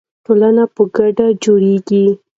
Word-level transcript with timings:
ټولنه 0.25 0.63
په 0.75 0.83
ګډه 0.95 1.27
جوړیږي. 1.43 2.05